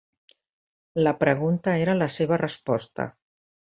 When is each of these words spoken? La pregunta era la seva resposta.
La 1.09 1.13
pregunta 1.25 1.79
era 1.85 1.97
la 2.01 2.11
seva 2.19 2.43
resposta. 2.47 3.13